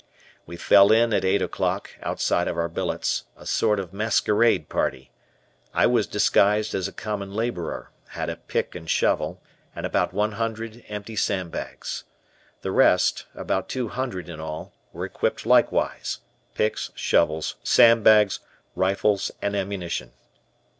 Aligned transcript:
We 0.47 0.57
fell 0.57 0.91
in 0.91 1.13
at 1.13 1.23
eight 1.23 1.43
o'clock, 1.43 1.91
outside 2.01 2.47
of 2.47 2.57
our 2.57 2.67
billets, 2.67 3.25
a 3.37 3.45
sort 3.45 3.79
of 3.79 3.93
masquerade 3.93 4.67
party. 4.67 5.11
I 5.75 5.85
was 5.85 6.07
disguised 6.07 6.73
as 6.73 6.87
a 6.87 6.91
common 6.91 7.35
laborer, 7.35 7.91
had 8.07 8.27
a 8.27 8.37
pick 8.37 8.73
and 8.73 8.89
shovel, 8.89 9.39
and 9.75 9.85
about 9.85 10.11
one 10.11 10.31
hundred 10.31 10.83
empty 10.89 11.15
sandbags. 11.15 12.03
The 12.63 12.71
rest, 12.71 13.27
about 13.35 13.69
two 13.69 13.89
hundred 13.89 14.27
in 14.27 14.39
all, 14.39 14.73
were 14.91 15.05
equipped 15.05 15.45
likewise: 15.45 16.17
picks, 16.55 16.89
shovels, 16.95 17.53
sandbags, 17.61 18.39
rifles, 18.73 19.29
and 19.39 19.55
ammunition. 19.55 20.13